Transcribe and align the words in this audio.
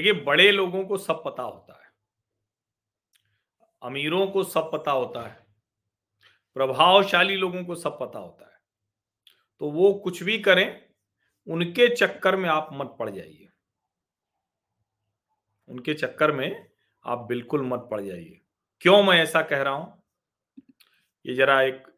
देखिए, 0.00 0.12
बड़े 0.12 0.52
लोगों 0.52 0.84
को 0.84 0.98
सब 0.98 1.22
पता 1.24 1.42
होता 1.42 1.84
है। 1.84 1.92
अमीरों 3.82 4.26
को 4.26 4.44
सब 4.44 4.70
पता 4.72 4.90
होता 4.90 5.28
है। 5.28 5.46
प्रभावशाली 6.54 7.36
लोगों 7.36 7.64
को 7.64 7.74
सब 7.74 8.00
पता 8.00 8.18
होता 8.18 8.44
है। 8.44 8.60
तो 9.58 9.70
वो 9.70 9.94
कुछ 9.94 10.22
भी 10.22 10.38
करें, 10.38 10.90
उनके 11.48 11.94
चक्कर 11.94 12.36
में 12.36 12.48
आप 12.48 12.68
मत 12.72 12.96
पड़ 12.98 13.10
जाइए। 13.10 13.48
उनके 15.68 15.94
चक्कर 15.94 16.32
में 16.32 16.70
आप 17.04 17.18
बिल्कुल 17.18 17.62
मत 17.62 17.88
पड़ 17.90 18.00
जाइए। 18.00 18.40
क्यों 18.80 19.02
मैं 19.02 19.18
ऐसा 19.18 19.42
कह 19.42 19.62
रहा 19.62 19.74
हूँ? 19.74 20.02
ये 21.26 21.34
जरा 21.34 21.62
एक 21.62 21.88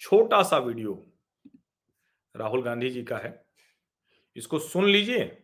छोटा 0.00 0.42
सा 0.42 0.58
वीडियो 0.58 1.12
राहुल 2.36 2.62
गांधी 2.62 2.90
जी 2.90 3.04
का 3.04 3.18
है। 3.18 3.46
इसको 4.36 4.58
सुन 4.58 4.86
लीजिए। 4.86 5.42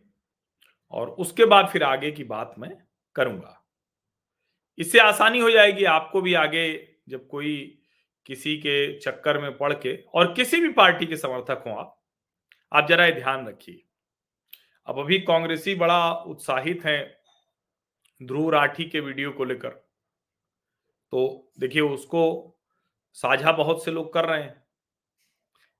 और 0.93 1.09
उसके 1.09 1.45
बाद 1.45 1.67
फिर 1.67 1.83
आगे 1.83 2.11
की 2.11 2.23
बात 2.23 2.55
मैं 2.59 2.77
करूँगा। 3.15 3.65
इससे 4.77 4.99
आसानी 4.99 5.39
हो 5.39 5.51
जाएगी 5.51 5.83
आपको 5.83 6.21
भी 6.21 6.33
आगे 6.33 6.89
जब 7.09 7.27
कोई 7.27 7.79
किसी 8.25 8.57
के 8.57 8.99
चक्कर 8.99 9.37
में 9.37 9.57
पड़ 9.57 9.73
के 9.73 10.03
और 10.13 10.33
किसी 10.33 10.61
भी 10.61 10.69
पार्टी 10.69 11.05
के 11.05 11.17
समर्थक 11.17 11.63
हो 11.67 11.75
आप 11.75 12.03
आप 12.73 12.87
जरा 12.87 13.09
ध्यान 13.09 13.47
रखिए। 13.47 13.83
अब 14.85 14.99
अभी 14.99 15.19
कांग्रेसी 15.19 15.75
बड़ा 15.75 16.13
उत्साहित 16.13 16.85
हैं 16.85 17.17
ध्रुव 18.23 18.49
राठी 18.49 18.85
के 18.85 18.99
वीडियो 18.99 19.31
को 19.31 19.43
लेकर। 19.43 19.69
तो 21.11 21.51
देखिए 21.59 21.81
उसको 21.81 22.55
साझा 23.13 23.51
बहुत 23.51 23.85
से 23.85 23.91
लोग 23.91 24.13
कर 24.13 24.25
रहे 24.25 24.41
हैं। 24.41 24.63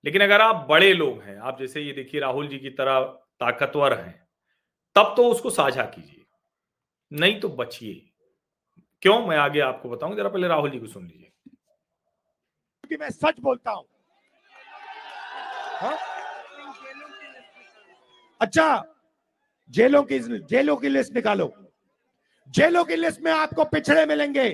लेकिन 0.06 0.22
अगर 0.22 0.42
आप 0.42 0.68
बड़े 0.70 0.94
लोग 0.94 1.22
हैं, 1.22 1.38
आप 1.38 1.60
जैसे 1.60 1.82
ये 1.82 1.94
देखिए 1.94 2.22
राहुल 2.22 2.48
जी 2.48 2.60
की 2.60 2.70
तरह 2.70 3.02
ताकतवर 3.40 4.00
हैं 4.00 4.23
तब 4.96 5.14
तो 5.18 5.32
उसको 5.32 5.50
साझा 5.50 5.84
कीजिए। 5.84 6.26
नहीं 7.12 7.40
तो 7.40 7.50
बचिए। 7.50 8.10
क्यों? 9.02 9.28
मैं 9.28 9.38
आगे 9.38 9.60
आपको 9.60 9.90
बताऊँ, 9.90 10.16
जरा 10.16 10.30
पहले 10.30 10.48
राहुल 10.48 10.70
जी 10.70 10.80
को 10.80 10.88
सुन 10.88 11.04
लीजिए। 11.04 11.32
क्योंकि 12.84 12.98
मैं 12.98 13.10
सच 13.10 13.40
बोलता 13.40 13.72
हूँ। 13.72 13.86
हाँ? 15.78 15.98
अच्छा 18.42 18.96
जेलों 19.70 20.04
की 20.04 20.20
जेलों 20.20 20.76
की 20.78 20.90
लिस्ट 20.90 21.14
निकालो। 21.14 21.54
जेलों 22.50 22.84
की 22.86 22.96
लिस्ट 22.96 23.22
में 23.22 23.32
आपको 23.32 23.64
पिछड़े 23.64 24.06
मिलेंगे, 24.06 24.50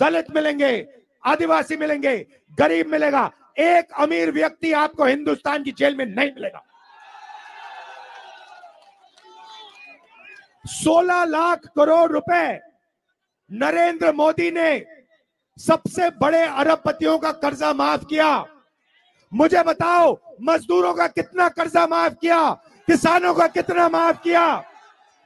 दलित 0.00 0.30
मिलेंगे, 0.30 0.88
आदिवासी 1.24 1.76
मिलेंगे, 1.76 2.26
गरीब 2.58 2.86
मिलेगा। 2.86 3.30
एक 3.58 3.92
अमीर 3.98 4.30
व्यक्ति 4.30 4.72
आपको 4.72 5.04
हिंदुस्तान 5.04 5.64
की 5.64 5.72
जेल 5.72 5.96
में 5.96 6.06
नहीं 6.06 6.32
मिलेगा। 6.32 6.64
16 10.66 11.24
लाख 11.24 11.66
करोड़ 11.66 12.12
रुपए 12.12 12.60
नरेंद्र 13.52 14.12
मोदी 14.12 14.50
ने 14.50 14.86
सबसे 15.58 16.10
बड़े 16.10 16.42
अरबपतियों 16.42 17.18
का 17.18 17.32
कर्जा 17.32 17.72
माफ़ 17.72 18.04
किया। 18.04 18.44
मुझे 19.32 19.62
बताओ, 19.62 20.36
मजदूरों 20.42 20.94
का 20.94 21.06
कितना 21.06 21.48
कर्जा 21.48 21.86
माफ़ 21.86 22.14
किया, 22.14 22.50
किसानों 22.86 23.34
का 23.34 23.46
कितना 23.46 23.88
माफ़ 23.88 24.22
किया, 24.22 24.56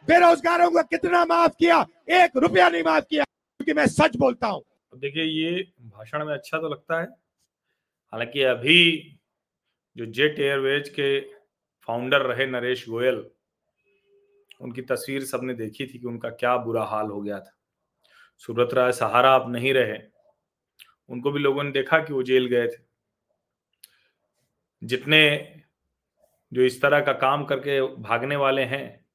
बेरोजगारों 0.09 0.71
का 0.71 0.83
कितना 0.83 1.25
माफ़ 1.25 1.53
किया, 1.59 1.87
एक 2.11 2.37
रुपया 2.37 2.69
नहीं 2.69 2.83
माफ़ 2.83 3.05
किया, 3.05 3.25
क्योंकि 3.25 3.73
मैं 3.73 3.87
सच 3.87 4.17
बोलता 4.17 4.47
हूँ। 4.47 4.63
देखिए, 4.95 5.25
ये 5.25 5.73
भाषण 5.81 6.25
में 6.25 6.35
अच्छा 6.35 6.59
तो 6.59 6.69
लगता 6.69 7.01
है। 7.01 7.07
हालाँकि 8.13 8.43
अभी 8.43 9.19
जो 9.97 10.07
जेट 10.07 10.39
एयरवेज 10.39 10.89
के 10.89 11.21
फाउंडर 11.89 12.23
रहे 12.23 12.47
नरेश 12.47 12.89
गोयल 12.89 13.31
उनकी 14.61 14.83
तस्वीर 14.83 15.25
सबने 15.25 15.55
देखी 15.55 15.87
थी 15.87 15.99
कि 15.99 16.07
उनका 16.07 16.31
क्या 16.31 16.57
बुरा 16.57 16.85
हाल 16.85 17.07
हो 17.07 17.21
गया 17.21 17.41
था। 17.41 17.57
सुब्रत 18.39 18.75
राय, 18.75 18.93
सहारा 18.93 19.35
अब 19.35 19.53
नहीं 19.53 19.75
रहे। 19.75 19.99
उनको 21.09 21.31
भी 21.31 21.41
लोगों 21.41 21.65
ने 21.65 21.71
देखा 21.71 21.99
कि 21.99 22.13
वो 22.13 22.23
जेल 22.23 22.47
गए 22.47 22.69
थे। 22.69 22.77
जितने 24.83 25.55
जो 26.53 26.63
इस 26.63 26.83
तरह 26.83 27.01
का 27.01 27.13
काम 27.13 27.45
करके 27.45 27.81
भागने 27.83 28.37
वाले 28.37 28.63
हैं, 28.63 29.07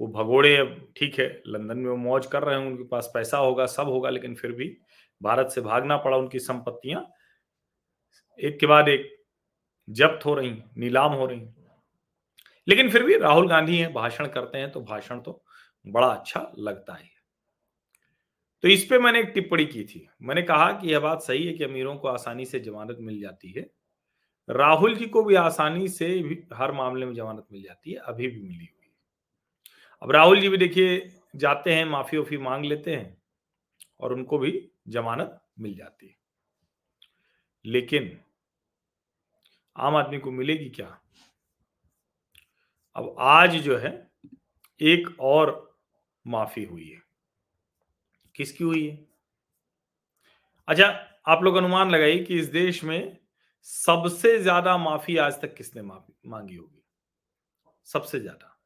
वो 0.00 0.06
भगोड़े 0.06 0.56
अब 0.56 0.92
ठीक 0.96 1.18
है, 1.18 1.42
लंदन 1.46 1.78
में 1.78 1.90
वो 1.90 1.96
मौज 1.96 2.26
कर 2.26 2.42
रहे 2.42 2.58
हैं 2.58 2.66
उनके 2.66 2.84
पास 2.84 3.10
पैसा 3.14 3.38
होगा, 3.38 3.66
सब 3.66 3.88
होगा, 3.88 4.10
लेकिन 4.10 4.34
फिर 4.34 4.52
भी 4.52 4.76
भारत 5.22 5.48
से 5.48 5.60
भागना 5.60 5.96
पड़ा, 5.96 6.16
उनकी 6.16 6.38
संपत्तियाँ 6.38 7.10
एक 8.38 8.58
के 8.60 8.66
बाद 8.66 8.88
एक 8.88 9.24
जब्त 9.88 10.26
हो 10.26 10.34
रही, 10.34 10.62
नीलाम 10.76 11.12
हो 11.12 11.26
रही 11.26 11.40
लेकिन 12.68 12.90
फिर 12.90 13.02
भी 13.02 13.16
राहुल 13.18 13.48
गांधी 13.48 13.76
हैं, 13.78 13.92
भाषण 13.92 14.26
करते 14.28 14.58
हैं 14.58 14.72
तो 14.72 14.80
भाषण 14.80 15.20
तो 15.20 15.44
बड़ा 15.86 16.06
अच्छा 16.06 16.52
लगता 16.58 16.94
है। 16.94 17.10
तो 18.62 18.68
इस 18.68 18.84
पे 18.84 18.98
मैंने 18.98 19.20
एक 19.20 19.30
टिप्पणी 19.34 19.64
की 19.64 19.84
थी। 19.84 20.08
मैंने 20.22 20.42
कहा 20.42 20.72
कि 20.72 20.92
यह 20.92 21.00
बात 21.00 21.22
सही 21.22 21.46
है 21.46 21.52
कि 21.52 21.64
अमीरों 21.64 21.96
को 21.96 22.08
आसानी 22.08 22.44
से 22.44 22.60
जमानत 22.60 22.96
मिल 23.00 23.20
जाती 23.20 23.50
है। 23.50 23.70
राहुल 24.50 24.94
जी 24.94 25.06
को 25.06 25.22
भी 25.22 25.34
आसानी 25.34 25.88
से 25.88 26.22
भी 26.22 26.44
हर 26.52 26.72
मामले 26.72 27.06
में 27.06 27.14
जमानत 27.14 27.46
मिल 27.52 27.62
जाती 27.62 27.92
है, 27.92 27.96
अभी 27.96 28.28
भी 28.28 28.40
मिली 28.40 28.64
हुई 28.64 28.84
है। 28.84 28.92
अब 30.02 30.10
राहुल 30.10 30.40
जी 30.40 30.48
भी 30.48 30.56
देखिए, 30.56 31.16
जाते 31.36 31.74
हैं 31.74 31.84
माफ़ी 31.84 32.18
वफी 32.18 32.38
मांग 32.38 32.64
लेते 32.64 32.96
हैं 32.96 33.22
और 34.00 34.12
उनको 34.12 34.38
भी 34.38 34.70
जमानत 34.88 35.40
मिल 35.58 35.74
जाती 35.74 36.06
है। 36.06 36.16
लेकिन 37.64 38.20
आम 39.76 39.96
आदमी 39.96 40.18
को 40.18 40.30
मिलेगी 40.30 40.70
क्या? 40.70 41.00
अब 42.96 43.14
आज 43.18 43.56
जो 43.56 43.76
है, 43.78 43.90
एक 44.80 45.08
और 45.20 45.52
माफ़ी 46.26 46.64
हुई 46.64 46.88
है। 46.88 47.00
किसकी 48.34 48.64
हुई 48.64 48.86
है? 48.86 48.98
अच्छा 50.68 50.86
आप 51.26 51.42
लोग 51.42 51.56
अनुमान 51.56 51.90
लगाइए 51.90 52.18
कि 52.24 52.38
इस 52.38 52.46
देश 52.46 52.82
में 52.84 53.16
सबसे 53.66 54.38
ज़्यादा 54.38 54.76
माफ़ी 54.78 55.16
आज 55.16 55.40
तक 55.40 55.54
किसने 55.54 55.82
माफ़ी, 55.82 56.14
मांगी 56.26 56.56
होगी? 56.56 56.82
सबसे 57.88 58.20
ज़्यादा। 58.20 58.56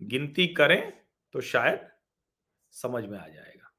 गिनती 0.00 0.46
करें 0.46 0.92
तो 1.34 1.40
शायद 1.40 1.88
समझ 2.74 3.04
में 3.04 3.18
आ 3.18 3.26
जाएगा। 3.28 3.72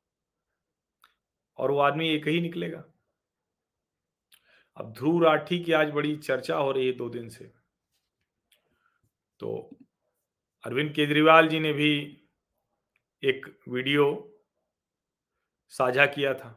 और 1.60 1.72
वो 1.72 1.80
आदमी 1.80 2.10
एक 2.10 2.28
ही 2.28 2.42
निकलेगा। 2.42 2.84
अब 4.78 4.94
ध्रुव 4.94 5.24
राठी 5.24 5.60
की 5.60 5.72
आज 5.72 5.92
बड़ी 5.92 6.16
चर्चा 6.18 6.56
हो 6.56 6.72
रही 6.72 6.88
है 6.88 6.94
दो 6.94 7.10
दिन 7.10 7.30
से। 7.30 7.57
तो 9.40 9.50
अरविंद 10.64 10.92
केजरीवाल 10.94 11.48
जी 11.48 11.60
ने 11.60 11.74
भी 11.74 11.92
एक 13.24 13.46
वीडियो 13.70 14.06
साझा 15.74 16.06
किया 16.06 16.34
था। 16.34 16.54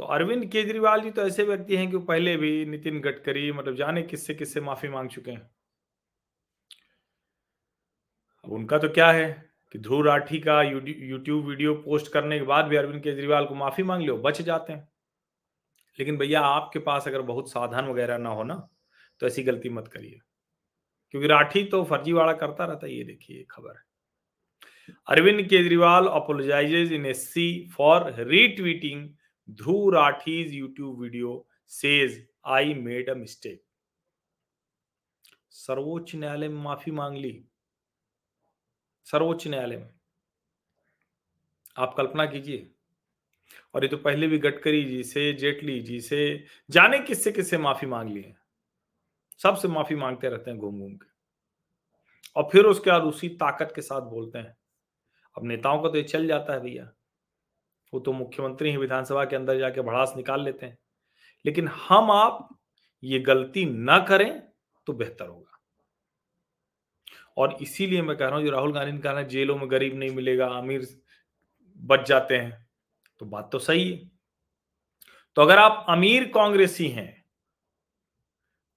तो 0.00 0.04
अरविंद 0.06 0.44
केजरीवाल 0.52 1.00
जी 1.02 1.10
तो 1.10 1.22
ऐसे 1.22 1.44
व्यक्ति 1.44 1.76
हैं 1.76 1.90
कि 1.90 1.98
पहले 2.08 2.36
भी 2.36 2.50
नितिन 2.66 3.00
गडकरी 3.00 3.50
मतलब 3.52 3.76
जाने 3.76 4.02
किससे 4.04 4.34
किससे 4.34 4.60
माफ़ी 4.60 4.88
मांग 4.88 5.08
चुके 5.08 5.30
हैं। 5.30 5.48
अब 8.44 8.52
उनका 8.52 8.78
तो 8.78 8.88
क्या 8.88 9.10
है 9.12 9.26
कि 9.74 9.78
ध्रुव 9.78 10.04
राठी 10.06 10.38
का 10.40 10.60
यूट्यूब 10.62 11.46
वीडियो 11.46 11.74
पोस्ट 11.84 12.12
करने 12.12 12.38
के 12.38 12.44
बाद 12.46 12.64
भी 12.66 12.76
अरविंद 12.76 13.02
केजरीवाल 13.02 13.46
को 13.46 13.54
माफ़ी 13.54 13.82
मांग 13.84 14.04
लो 14.04 14.16
बच 14.18 14.40
जाते 14.42 14.72
हैं। 14.72 14.88
लेकिन 15.98 16.16
भैया 16.18 16.40
आपके 16.42 16.78
पास 16.80 17.08
अगर 17.08 17.22
बहुत 17.24 17.50
साधन 17.50 17.86
वगैरह 17.86 18.18
ना 18.18 18.30
हो 18.30 18.42
ना 18.44 18.54
तो 19.22 19.26
ऐसी 19.26 19.42
गलती 19.42 19.68
मत 19.70 19.88
करिए। 19.88 20.20
क्योंकि 21.14 21.28
राठी 21.28 21.64
तो 21.64 21.82
फर्जीवाड़ा 21.84 22.32
करता 22.32 22.64
रहता 22.64 22.86
है, 22.86 22.94
ये 22.94 23.04
देखिए 23.04 23.46
खबर 23.50 23.76
है। 23.76 23.82
Arvind 25.08 25.42
Kejriwal 25.48 26.06
apologises 26.06 26.92
in 26.92 27.06
S 27.06 27.28
C 27.28 27.68
for 27.76 28.12
retweeting 28.20 29.08
Dhruv 29.48 29.90
Rathee's 29.94 30.54
YouTube 30.54 31.00
video 31.00 31.46
says 31.70 32.26
I 32.46 32.74
made 32.74 33.10
a 33.10 33.14
mistake 33.14 33.62
सर्वोच्च 35.50 36.14
न्यायालय 36.14 36.48
में 36.48 36.62
माफ़ी 36.62 36.92
मांग 36.92 37.16
ली। 37.16 37.32
सर्वोच्च 39.06 39.46
न्यायालय 39.48 39.76
में। 39.76 39.90
आप 41.76 41.94
कल्पना 41.96 42.26
कीजिए। 42.26 42.70
और 43.74 43.84
ये 43.84 43.88
तो 43.88 43.96
पहले 43.96 44.26
भी 44.26 44.38
गडकरी 44.38 44.84
जी 44.84 45.02
से, 45.02 45.32
जेटली 45.32 45.80
जी 45.80 46.00
से, 46.00 46.44
जाने 46.70 46.98
किससे 46.98 47.32
किससे 47.32 47.58
माफ़ी 47.58 47.86
मांग 47.86 48.10
ली 48.10 48.22
है? 48.22 48.36
सबसे 49.42 49.68
माफ़ी 49.68 49.96
मांगते 49.96 50.28
रहते 50.28 50.50
हैं 50.50 50.58
घूम 50.60 50.78
घूम 50.78 50.94
के। 50.94 51.07
और 52.38 52.48
फिर 52.52 52.64
उसके 52.64 52.90
बाद 52.90 53.02
उसी 53.02 53.28
ताकत 53.28 53.72
के 53.74 53.82
साथ 53.82 54.00
बोलते 54.00 54.38
हैं। 54.38 54.56
अब 55.36 55.44
नेताओं 55.44 55.82
का 55.82 55.88
तो 55.88 55.96
ये 55.96 56.02
चल 56.02 56.26
जाता 56.26 56.52
है 56.52 56.60
भैया। 56.60 56.90
वो 57.92 58.00
तो 58.00 58.12
मुख्यमंत्री 58.12 58.70
ही, 58.70 58.76
विधानसभा 58.76 59.24
के 59.24 59.36
अंदर 59.36 59.58
जाके 59.58 59.80
भड़ास 59.80 60.12
निकाल 60.16 60.44
लेते 60.44 60.66
हैं। 60.66 60.78
लेकिन 61.44 61.68
हम 61.68 62.10
आप 62.10 62.48
ये 63.02 63.18
गलती 63.18 63.64
ना 63.64 63.98
करें 63.98 64.40
तो 64.86 64.92
बेहतर 64.92 65.26
होगा। 65.26 65.58
और 67.36 67.56
इसीलिए 67.62 68.02
मैं 68.02 68.16
कह 68.16 68.26
रहा 68.26 68.36
हूँ, 68.36 68.44
जो 68.44 68.50
राहुल 68.50 68.72
गांधी 68.72 68.92
ने 68.92 68.98
कहा 68.98 69.22
जेलों 69.22 69.56
में 69.56 69.70
गरीब 69.70 69.94
नहीं 69.94 70.10
मिलेगा, 70.10 70.46
अमीर 70.48 70.86
बच 71.76 72.06
जाते 72.08 72.38
हैं 72.38 72.66
तो 73.20 73.26
बात 73.26 73.48
तो 73.52 73.58
सही 73.58 73.90
है। 73.92 74.10
तो 75.36 75.42
अगर 75.42 75.58
आप 75.58 75.84
अमीर 75.88 76.30
कांग्रेसी 76.34 76.88
हैं, 76.88 77.24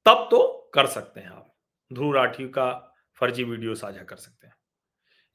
तब 0.06 0.28
तो 0.32 0.72
कर 0.74 0.88
सकते 0.88 1.20
हैं 1.20 1.30
आप। 1.30 1.54
ध्रुव 1.92 2.14
राठी 2.14 2.48
का 2.48 2.91
फर्जी 3.22 3.44
वीडियो 3.44 3.76
साझा 3.76 4.04
कर 4.04 4.16
सकते 4.18 4.48
हैं। 4.48 4.56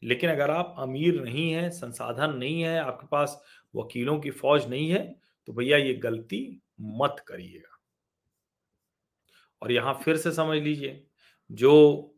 लेकिन 0.03 0.31
अगर 0.31 0.51
आप 0.51 0.75
अमीर 0.79 1.23
नहीं 1.23 1.51
है, 1.53 1.69
संसाधन 1.71 2.35
नहीं 2.35 2.61
है, 2.63 2.79
आपके 2.79 3.07
पास 3.07 3.41
वकीलों 3.75 4.19
की 4.21 4.31
फौज 4.33 4.69
नहीं 4.69 4.91
है 4.91 5.05
तो 5.49 5.53
भैया 5.53 5.77
ये 5.79 5.95
गलती 5.95 6.39
मत 6.81 7.25
करिएगा। 7.29 7.79
और 9.63 9.73
यहाँ 9.73 9.99
फिर 10.05 10.17
से 10.17 10.33
समझ 10.33 10.59
लीजिए, 10.59 11.03
जो 11.51 12.15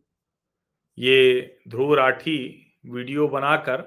ये 0.99 1.61
ध्रुव 1.69 1.94
राठी 1.94 2.38
वीडियो 2.87 3.26
बनाकर 3.29 3.82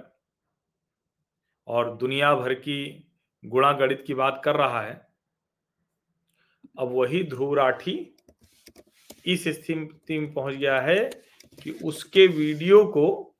और 1.67 1.95
दुनिया 1.97 2.33
भर 2.35 2.53
की 2.55 3.07
गुणा 3.43 3.71
गणित 3.73 4.03
की 4.07 4.13
बात 4.13 4.41
कर 4.45 4.55
रहा 4.55 4.81
है, 4.81 4.93
अब 6.79 6.91
वही 6.91 7.23
ध्रुव 7.23 7.53
राठी 7.55 7.93
इस 9.25 9.43
स्थिति 9.45 10.19
में 10.19 10.33
पहुँच 10.33 10.55
गया 10.55 10.79
है 10.81 11.09
कि 11.63 11.71
उसके 11.71 12.27
वीडियो 12.27 12.85
को 12.85 13.35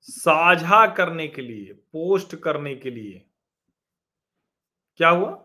साझा 0.00 0.94
करने 0.94 1.28
के 1.28 1.42
लिए, 1.42 1.72
पोस्ट 1.72 2.36
करने 2.36 2.76
के 2.76 2.90
लिए 2.90 3.24
क्या 4.96 5.08
हुआ? 5.08 5.44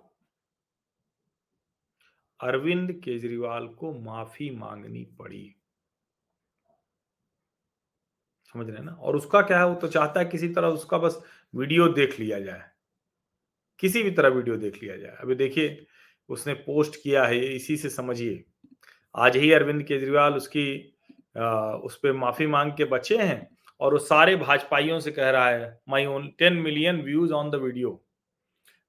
अरविंद 2.42 3.02
केजरीवाल 3.04 3.68
को 3.68 4.00
माफ़ी 4.00 4.50
मांगनी 4.50 5.06
पड़ी। 5.06 5.56
समझ 8.54 8.70
रहे 8.70 8.84
ना? 8.84 8.92
और 8.92 9.16
उसका 9.16 9.42
क्या 9.42 9.60
है? 9.60 9.68
वो 9.68 9.76
तो 9.76 9.88
चाहता 9.88 10.20
है 10.20 10.26
किसी 10.26 10.50
तरह 10.50 10.68
उसका 10.68 10.98
बस 10.98 11.24
वीडियो 11.56 11.88
देख 11.88 12.20
लिया 12.20 12.40
जाए। 12.40 12.70
किसी 13.80 14.04
भी 14.04 14.12
तरह 14.12 14.30
वीडियो 14.30 14.58
देख 14.58 14.84
लिया 14.84 14.98
जाए। 14.98 15.16
अभी 15.20 15.36
देखिए, 15.36 15.88
उसने 16.30 16.54
पोस्ट 16.54 17.04
किया 17.04 17.26
है 17.26 17.56
इसी 17.56 17.78
से 17.78 17.90
समझिए। 17.90 18.46
आज 19.16 19.38
ही 19.38 19.52
अरविंद 19.52 19.84
केजरीवाल 19.84 20.34
उसकी 20.34 20.93
उस 21.36 21.98
पर 21.98 22.14
माफ़ी 22.14 22.48
मांग 22.48 22.72
के 22.72 22.86
बचे 22.86 23.18
हैं 23.18 23.48
और 23.80 23.94
वो 23.94 24.00
सारे 24.00 24.36
भाजपाइयों 24.36 25.00
से 25.00 25.12
कह 25.12 25.30
रहा 25.30 25.50
है 25.50 25.80
my 25.90 26.06
own 26.06 26.28
ten 26.40 26.54
million 26.54 27.02
views 27.02 27.34
on 27.34 27.50
the 27.50 27.56
video 27.56 28.02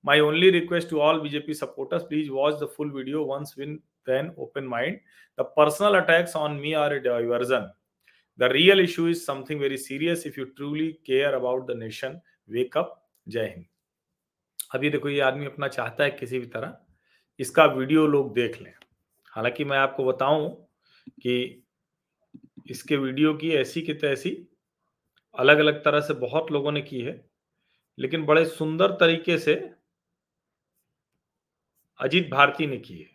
my 0.04 0.20
only 0.20 0.50
request 0.50 0.90
to 0.90 0.98
all 1.00 1.20
BJP 1.20 1.54
supporters 1.54 2.02
please 2.02 2.30
watch 2.30 2.54
the 2.54 2.68
full 2.76 2.90
video 2.90 3.24
once 3.24 3.54
win 3.58 3.76
then 4.08 4.34
open 4.38 4.64
mind 4.64 4.98
the 5.38 5.42
personal 5.56 6.00
attacks 6.00 6.36
on 6.36 6.52
me 6.52 6.72
are 6.72 6.98
diversion 6.98 7.70
the 8.38 8.42
real 8.52 8.80
issue 8.80 9.08
is 9.08 9.24
something 9.24 9.60
very 9.60 9.76
serious 9.76 10.26
if 10.26 10.40
you 10.40 10.46
truly 10.46 10.92
care 11.06 11.34
about 11.34 11.66
the 11.70 11.76
nation 11.76 12.20
wake 12.48 12.76
up 12.78 13.00
जय 13.28 13.40
हिंद 13.40 13.64
अभी 14.74 14.90
देखो, 14.90 15.08
ये 15.08 15.20
आदमी 15.20 15.46
अपना 15.46 15.68
चाहता 15.68 16.04
है 16.04 16.10
किसी 16.10 16.38
भी 16.38 16.46
तरह। 16.46 16.76
इसका 17.40 17.64
वीडियो 17.64 18.06
लोग 18.06 18.34
देख 18.34 18.60
लें। 18.62 18.72
हालाँकि 19.32 19.64
मैं 19.64 19.78
आपको 19.78 20.04
बताऊँ 20.04 20.48
कि 21.22 21.63
इसके 22.66 22.96
वीडियो 22.96 23.34
की 23.34 23.50
ऐसी 23.52 23.82
की 23.82 23.94
तैसी 23.94 24.30
अलग 25.34 25.58
अलग 25.58 25.82
तरह 25.84 26.00
से 26.00 26.14
बहुत 26.16 26.50
लोगों 26.52 26.72
ने 26.72 26.82
की 26.82 27.00
है, 27.00 27.24
लेकिन 27.98 28.24
बड़े 28.26 28.44
सुंदर 28.46 28.92
तरीके 28.92 29.38
से 29.38 29.54
अजीत 32.00 32.30
भारती 32.30 32.66
ने 32.66 32.76
की 32.78 32.98
है। 32.98 33.10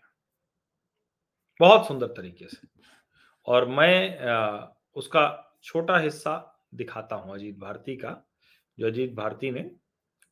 बहुत 1.60 1.88
सुंदर 1.88 2.08
तरीके 2.08 2.48
से। 2.48 2.68
और 3.48 3.68
मैं 3.70 4.20
उसका 4.96 5.24
छोटा 5.64 5.98
हिस्सा 5.98 6.36
दिखाता 6.76 7.16
हूँ 7.16 7.34
अजीत 7.34 7.58
भारती 7.60 7.96
का, 7.96 8.12
जो 8.78 8.88
अजीत 8.88 9.14
भारती 9.14 9.52
ने 9.52 9.70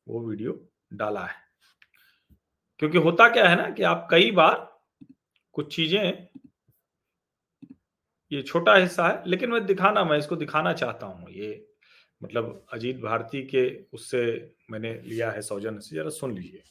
वो 0.08 0.20
वीडियो 0.28 0.60
डाला 0.94 1.26
है। 1.26 1.36
क्योंकि 2.80 2.98
होता 2.98 3.28
क्या 3.30 3.48
है 3.50 3.56
ना 3.56 3.70
कि 3.70 3.84
आप 3.84 4.08
कई 4.12 4.32
बार 4.32 4.56
कुछ 5.56 5.76
चीज़ें 5.76 6.28
ये 8.32 8.42
छोटा 8.42 8.76
हिस्सा 8.76 9.08
है, 9.08 9.24
लेकिन 9.28 9.52
मैं 9.52 9.66
दिखाना, 9.66 10.04
मैं 10.04 10.18
इसको 10.18 10.36
दिखाना 10.36 10.74
चाहता 10.74 11.06
हूँ। 11.06 11.30
ये 11.32 11.66
मतलब 12.22 12.66
अजीत 12.74 13.00
भारती 13.02 13.42
के 13.46 13.68
उससे 13.94 14.24
मैंने 14.72 14.94
लिया 15.02 15.32
है 15.32 15.42
सौजन्य 15.42 15.82
से 15.82 15.96
जरा 15.96 16.10
सुन 16.10 16.34
लीजिए। 16.34 16.64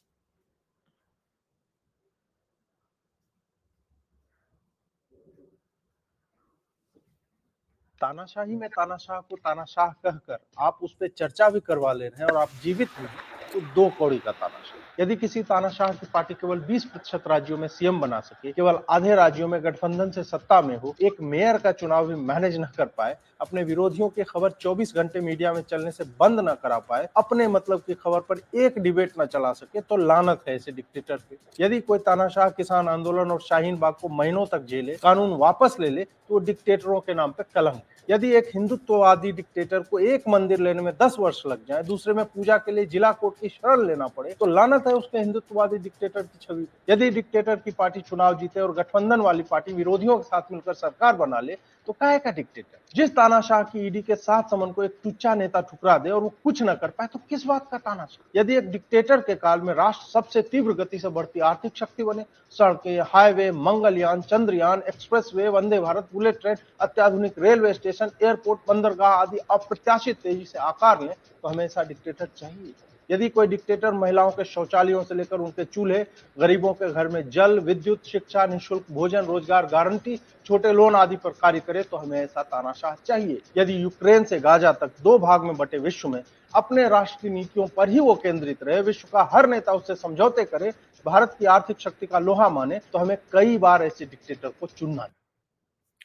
तानाशाही 8.00 8.56
में 8.56 8.68
तानाशाह 8.68 9.20
को 9.20 9.36
तानाशाह 9.36 9.92
कहकर 10.04 10.38
आप 10.58 10.78
उस 10.82 10.94
पर 10.94 11.08
चर्चा 11.08 11.48
भी 11.50 11.60
करवा 11.60 11.92
ले 11.92 12.08
रहे 12.08 12.22
हैं 12.22 12.30
और 12.30 12.36
आप 12.36 12.50
जीवित 12.62 12.88
हैं। 12.90 13.08
तो 13.52 13.60
दो 13.74 13.88
कौड़ी 13.98 14.18
का 14.18 14.30
तानाशाह। 14.32 15.02
यदि 15.02 15.16
किसी 15.16 15.42
तानाशाह 15.42 15.92
की 15.92 16.06
पार्टी 16.12 16.34
केवल 16.34 16.60
20 16.62 16.84
प्रतिशत 16.84 17.22
राज्यों 17.28 17.56
में 17.58 17.66
सीएम 17.68 18.00
बना 18.00 18.20
सके, 18.20 18.52
केवल 18.52 18.78
आधे 18.90 19.14
राज्यों 19.14 19.48
में 19.48 19.62
गठबंधन 19.64 20.10
से 20.10 20.22
सत्ता 20.24 20.60
में 20.62 20.76
हो, 20.76 20.94
एक 21.02 21.20
मेयर 21.22 21.58
का 21.58 21.72
चुनाव 21.72 22.06
भी 22.06 22.14
मैनेज 22.22 22.58
न 22.58 22.68
कर 22.76 22.86
पाए, 22.88 23.16
अपने 23.40 23.64
विरोधियों 23.64 24.08
की 24.08 24.24
खबर 24.24 24.50
24 24.60 24.94
घंटे 24.94 25.20
मीडिया 25.20 25.52
में 25.52 25.60
चलने 25.62 25.90
से 25.90 26.04
बंद 26.20 26.40
न 26.40 26.54
करा 26.62 26.78
पाए, 26.80 27.08
अपने 27.16 27.48
मतलब 27.48 27.82
की 27.86 27.94
खबर 27.94 28.20
पर 28.20 28.40
एक 28.56 28.78
डिबेट 28.78 29.12
न 29.20 29.26
चला 29.26 29.52
सके 29.52 29.80
तो 29.80 29.96
लानत 29.96 30.44
है 30.48 30.54
ऐसे 30.54 30.72
डिक्टेटर 30.72 31.16
पे 31.18 31.36
यदि 31.60 31.80
कोई 31.82 31.98
तानाशाह 32.00 32.48
किसान 32.52 32.88
आंदोलन 32.88 33.30
और 33.30 33.40
शाहीन 33.42 33.76
बाग 33.78 33.94
को 34.00 34.08
महीनों 34.10 34.46
तक 34.46 34.64
झेले 34.66 34.94
कानून 35.02 35.36
वापस 35.38 35.76
ले 35.80 35.90
ले 35.90 36.04
तो 36.04 36.38
डिक्टेटरों 36.40 37.00
के 37.00 37.14
नाम 37.14 37.30
पे 37.30 37.42
कलंक 37.54 37.82
यदि 38.08 38.30
एक 38.36 38.50
हिंदुत्ववादी 38.54 39.30
डिक्टेटर 39.32 39.80
को 39.80 39.98
एक 39.98 40.24
मंदिर 40.28 40.60
लेने 40.60 40.82
में 40.82 40.92
दस 41.02 41.16
वर्ष 41.18 41.42
लग 41.46 41.58
जाए, 41.68 41.82
दूसरे 41.82 42.14
में 42.14 42.24
पूजा 42.24 42.56
के 42.58 42.72
लिए 42.72 42.86
जिला 42.86 43.12
कोर्ट 43.12 43.40
की 43.40 43.48
शरण 43.48 43.86
लेना 43.86 44.06
पड़े 44.06 44.32
तो 44.40 44.46
लानत 44.46 44.86
है 44.86 44.94
उसके 44.94 45.18
हिंदुत्ववादी 45.18 45.78
डिक्टेटर 45.78 46.22
की 46.22 46.38
छवि 46.42 46.66
यदि 46.90 47.10
डिक्टेटर 47.10 47.56
की 47.56 47.70
पार्टी 47.70 48.00
चुनाव 48.00 48.38
जीते 48.38 48.60
और 48.60 48.72
गठबंधन 48.74 49.20
वाली 49.20 49.42
पार्टी 49.50 49.72
विरोधियों 49.72 50.16
के 50.18 50.24
साथ 50.24 50.52
मिलकर 50.52 50.74
सरकार 50.74 51.16
बना 51.16 51.40
ले 51.40 51.56
तो 51.88 51.92
कहे 51.92 52.18
का 52.18 52.30
डिक्टेटर 52.30 52.78
जिस 52.94 53.10
तानाशाह 53.10 53.62
की 53.62 53.86
ईडी 53.86 54.00
के 54.02 54.14
साथ 54.16 54.50
समन 54.50 54.70
को 54.72 54.82
एक 54.84 54.96
टुच्चा 55.04 55.34
नेता 55.34 55.60
ठुकरा 55.60 55.96
दे 55.98 56.10
और 56.10 56.22
वो 56.22 56.32
कुछ 56.44 56.62
न 56.62 56.74
कर 56.74 56.88
पाए 56.88 57.06
तो 57.12 57.18
किस 57.30 57.44
बात 57.46 57.68
का 57.70 57.78
तानाशाह? 57.78 58.40
यदि 58.40 58.56
एक 58.56 58.70
डिक्टेटर 58.70 59.20
के 59.20 59.34
काल 59.34 59.60
में 59.60 59.72
राष्ट्र 59.74 60.06
सबसे 60.10 60.42
तीव्र 60.42 60.72
गति 60.74 60.98
से 60.98 61.08
बढ़ती 61.08 61.40
आर्थिक 61.40 61.76
शक्ति 61.76 62.04
बने, 62.04 62.24
सड़कें 62.50 63.00
highway 63.02 63.50
Mangalyaan, 63.52 64.20
Chandrayaan 64.22 64.82
expressway 65.34 65.48
Vande 65.48 65.80
Bharat 65.80 66.08
bullet 66.12 66.40
train 66.40 66.56
अत्याधुनिक 66.80 67.38
रेलवे 67.38 67.72
स्टेशन 67.74 67.95
एयरपोर्ट, 68.02 68.60
बंदरगाह 68.68 69.12
आदि 69.12 69.38
अप्रत्याशित 69.50 70.16
तेज़ी 70.18 70.44
से 70.44 70.58
आकार 70.60 71.00
लें 71.02 71.14
तो 71.42 71.48
हमें 71.48 71.64
ऐसा 71.64 71.82
डिक्टेटर 71.84 72.28
चाहिए। 72.36 72.72
यदि 73.10 73.28
कोई 73.28 73.46
डिक्टेटर 73.46 73.92
महिलाओं 73.94 74.30
के 74.30 74.44
शौचालयों 74.44 75.02
से 75.04 75.14
लेकर 75.14 75.40
उनके 75.40 75.64
चूल्हे, 75.64 76.04
गरीबों 76.38 76.72
के 76.74 76.90
घर 76.90 77.08
में 77.08 77.28
जल, 77.30 77.58
विद्युत, 77.60 78.04
शिक्षा, 78.04 78.46
निःशुल्क 78.46 78.84
भोजन, 78.90 79.20
रोज़गार 79.22 79.66
गारंटी 79.66 80.18
छोटे 80.46 80.72
लोन 80.72 80.94
आदि 80.96 81.16
पर 81.16 81.30
कार्य 81.32 81.60
करे 81.60 81.82
तो 81.82 81.96
हमें 81.96 82.18
ऐसा 82.20 82.42
तानाशाह 82.44 82.94
चाहिए। 83.06 83.40
यदि 83.56 83.82
यूक्रेन 83.82 84.24
से 84.24 84.40
गाजा 84.40 84.72
तक 84.74 84.90
दो 85.02 85.18
भाग 85.18 85.44
में 85.44 85.56
बटे 85.56 85.78
विश्व 85.78 86.08
में, 86.08 86.22
अपने 86.54 86.88
राष्ट्र 86.88 87.18
की 87.22 87.30
नीतियों 87.30 87.66
पर 87.76 87.88
ही 87.88 88.00
वो 88.00 88.14
केंद्रित 88.16 88.62
रहे, 88.62 88.80
विश्व 88.82 89.08
का 89.12 89.28
हर 89.32 89.48
नेता 89.48 89.72
उससे 89.72 89.94
समझौते 89.96 90.44
करे, 90.44 90.72
भारत 91.06 91.36
की 91.38 91.46
आर्थिक 91.46 91.80
शक्ति 91.80 92.06
का 92.06 92.18
लोहा 92.18 92.48
माने 92.48 92.78
तो 92.92 92.98
हमें 92.98 93.16
कई 93.32 93.58
बार 93.58 93.82
ऐसे 93.82 94.04
डिक्टेटर 94.06 94.48
को 94.50 94.66
चुनना 94.68 95.08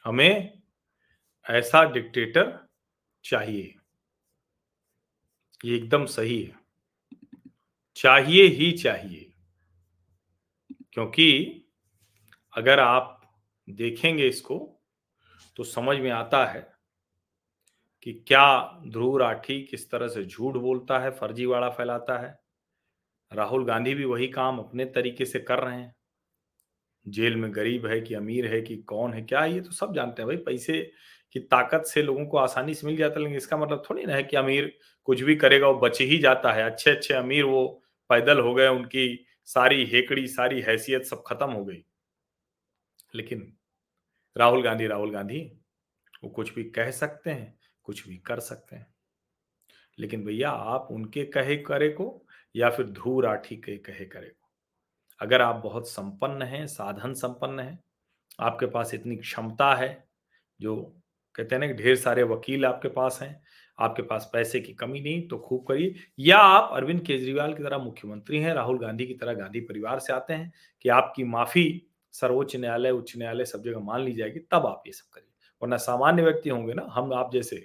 हमें 0.06 0.61
ऐसा 1.50 1.84
डिक्टेटर 1.84 2.68
चाहिए। 3.24 3.76
ये 5.66 5.76
एकदम 5.76 6.06
सही 6.06 6.44
है। 6.44 6.60
चाहिए 7.96 8.44
ही 8.44 8.72
चाहिए। 8.72 9.34
क्योंकि 10.94 11.62
अगर 12.58 12.80
आप 12.80 13.34
देखेंगे 13.70 14.28
इसको 14.28 14.82
तो 15.56 15.64
समझ 15.64 15.98
में 15.98 16.12
आता 16.12 16.46
है 16.46 16.74
कि 18.04 18.14
क्या 18.14 18.80
ध्रुव 18.88 19.18
राठी 19.18 19.64
किस 19.64 19.92
तरह 19.92 20.08
से 20.08 20.26
झूठ 20.26 20.54
बोलता 20.54 21.00
है, 21.00 21.12
फर्जीवाड़ा 21.12 21.70
फैलाता 21.70 22.18
है। 22.18 22.40
राहुल 23.34 23.66
गांधी 23.66 23.94
भी 23.94 24.06
वही 24.06 24.28
काम 24.28 24.60
अपने 24.60 24.86
तरीके 24.86 25.26
से 25.26 25.40
कर 25.40 25.60
रहे 25.60 25.82
हैं। 25.82 25.96
जेल 27.08 27.36
में 27.36 27.56
गरीब 27.56 27.86
है 27.86 28.02
कि 28.02 28.14
अमीर 28.14 28.56
है 28.56 28.62
कि 28.62 28.78
कौन 28.78 29.14
है, 29.14 29.22
क्या 29.22 29.46
ये 29.46 29.62
तो 29.62 29.72
सब 29.72 29.96
जानते 29.96 30.22
हैं। 30.22 30.28
भाई, 30.28 30.38
पैसे 30.38 30.92
की 31.34 31.40
ताकत 31.40 31.84
से 31.86 32.02
लोगों 32.02 32.26
को 32.26 32.38
आसानी 32.38 32.74
से 32.74 32.88
मिल 32.88 32.98
जाता 32.98 33.14
है, 33.14 33.20
लेकिन 33.20 33.38
इसका 33.38 33.58
मतलब 33.58 33.84
थोड़ी 33.90 34.06
ना 34.06 34.14
है 34.14 34.24
कि 34.24 34.38
अमीर 34.38 34.80
कुछ 35.04 35.22
भी 35.22 35.36
करेगा, 35.36 35.68
वो 35.68 35.80
बच 35.80 36.02
ही 36.02 36.18
जाता 36.18 36.54
है। 36.54 36.64
अच्छे 36.64 36.92
अच्छे 36.92 37.14
अमीर 37.14 37.44
वो 37.44 37.82
पैदल 38.10 38.40
हो 38.40 38.54
गए, 38.54 38.68
उनकी 38.68 39.26
सारी 39.46 39.86
हेकड़ी, 39.86 40.28
सारी 40.28 40.62
हैसियत 40.62 41.04
सब 41.04 41.24
खत्म 41.28 41.52
हो 41.52 41.66
गई। 41.66 41.86
लेकिन 43.16 43.58
राहुल 44.38 44.64
गांधी 44.64 44.88
राहुल 44.88 45.12
गांधी, 45.12 45.60
वो 46.24 46.30
कुछ 46.30 46.54
भी 46.54 46.64
कह 46.64 46.92
सकते 46.92 47.30
हैं, 47.30 47.60
कुछ 47.84 48.08
भी 48.08 48.18
कर 48.18 48.40
सकते 48.40 48.76
हैं। 48.76 48.94
लेकिन 50.00 50.26
भैया, 50.26 50.50
आप 50.50 50.88
उनके 50.92 51.26
कहे 51.26 51.58
करे 51.58 51.90
को 51.90 52.28
या 52.56 52.70
फिर 52.70 52.86
ध्रुव 52.86 53.22
राठी 53.22 53.58
के 53.58 53.78
कहे 53.78 54.06
करे 54.06 54.28
को? 54.28 54.50
अगर 55.20 55.42
आप 55.42 55.56
बहुत 55.56 55.90
संपन्न 55.90 56.42
हैं, 56.42 56.68
साधन 56.68 57.14
संपन्न 57.14 57.60
हैं, 57.60 57.84
आपके 58.40 58.66
पास 58.66 58.94
इतनी 58.94 59.16
क्षमता 59.16 59.76
है, 59.76 60.08
जो 60.62 61.01
कहते 61.36 61.56
हैं 61.56 61.68
ना 61.68 61.74
ढेर 61.74 61.96
सारे 61.96 62.24
वकील 62.24 62.66
आपके 62.66 62.88
पास 62.88 63.20
हैं, 63.22 63.42
आपके 63.80 64.02
पास 64.02 64.30
पैसे 64.34 64.60
की 64.60 64.74
कमी 64.74 65.02
नहीं 65.02 65.28
तो 65.28 65.38
खूब 65.38 65.66
करिए। 65.68 65.96
या 66.20 66.38
आप 66.38 66.70
अरविंद 66.74 67.02
केजरीवाल 67.02 67.54
की 67.54 67.64
तरह 67.64 67.78
मुख्यमंत्री 67.78 68.40
हैं, 68.40 68.54
राहुल 68.54 68.80
गांधी 68.80 69.06
की 69.06 69.14
तरह 69.14 69.34
गांधी 69.34 69.60
परिवार 69.60 70.00
से 70.00 70.14
आते 70.14 70.34
हैं 70.34 70.52
कि 70.82 70.90
आपकी 70.90 71.24
माफ़ी 71.24 71.88
सर्वोच्च 72.14 72.56
न्यायालय, 72.56 72.92
उच्च 72.92 73.18
न्यायालय 73.18 73.46
सब 73.46 73.64
जगह 73.64 73.80
मान 73.80 74.02
ली 74.02 74.14
जाएगी, 74.14 74.40
तब 74.40 74.66
आप 74.66 74.84
ये 74.88 74.94
सब 74.94 75.10
करिए। 75.14 75.28
वरना 75.62 75.78
सामान्य 75.78 76.24
व्यक्ति 76.24 76.50
होंगे 76.50 76.74
ना, 76.74 76.88
हम 76.92 77.14
आप 77.14 77.32
जैसे 77.34 77.56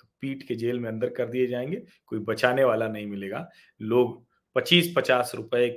तो 0.00 0.06
पीट 0.20 0.42
के 0.42 0.54
जेल 0.54 0.80
में 0.80 0.88
अंदर 0.88 1.08
कर 1.08 1.28
दिए 1.28 1.46
जाएँगे, 1.46 1.82
कोई 2.06 2.18
बचाने 2.18 2.64
वाला 2.64 2.88
नहीं 2.88 3.06
मिलेगा। 3.06 3.48
लोग 3.80 4.24
पच्चीस 4.56 4.92
पचास 4.96 5.32
रुपए 5.34 5.68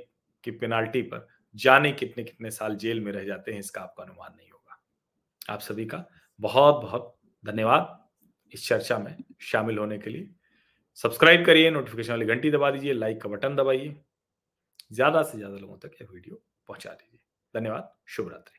की 0.44 0.50
पेनाल्टी 0.50 1.02
पर 1.02 1.26
जाने 1.56 1.92
कितने 1.92 2.24
कितने 2.24 2.50
साल 2.50 2.76
जेल 2.76 3.00
में 3.00 3.12
रह 3.12 3.24
जाते 3.24 3.52
हैं, 3.52 3.58
इसका 3.58 3.80
आपका 3.80 4.04
अनुमान 4.04 4.34
नहीं 4.36 4.50
होगा। 4.50 4.80
आप 5.54 5.60
सभी 5.60 5.86
का 5.86 6.04
बहुत 6.40 6.82
बहुत 6.82 7.14
धन्यवाद 7.44 7.94
इस 8.52 8.68
चर्चा 8.68 8.98
में 8.98 9.16
शामिल 9.42 9.78
होने 9.78 9.98
के 9.98 10.10
लिए। 10.10 10.28
सब्सक्राइब 10.98 11.44
करिए 11.46 11.70
नोटिफिकेशन 11.70 12.12
वाली 12.12 12.26
घंटी 12.26 12.50
दबा 12.50 12.70
दीजिए 12.70 12.92
लाइक 12.92 13.20
का 13.22 13.28
बटन 13.28 13.56
दबाइए। 13.56 13.94
ज़्यादा 14.92 15.22
से 15.22 15.38
ज़्यादा 15.38 15.56
लोगों 15.56 15.76
तक 15.78 16.00
यह 16.02 16.08
वीडियो 16.12 16.42
पहुँचा 16.68 16.90
दीजिए। 16.90 17.20
धन्यवाद, 17.54 17.92
शुभ 18.06 18.28
रात्रि। 18.32 18.56